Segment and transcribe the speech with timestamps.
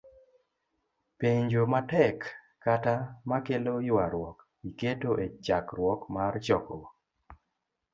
[1.19, 2.17] Penjo ma tek,
[2.63, 2.95] kata
[3.29, 4.37] ma kelo ywaruok,
[4.69, 6.87] iketo e chakruok mar chokruok